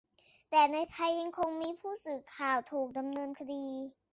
[0.49, 3.67] แต่ในไทยยังคงมีผู้สื่อข่าวถูกดำเนินคดี